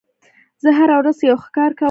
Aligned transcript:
زه 0.63 0.69
هره 0.77 0.95
ورځ 0.99 1.17
یو 1.29 1.37
ښه 1.43 1.49
کار 1.57 1.71
کوم. 1.73 1.79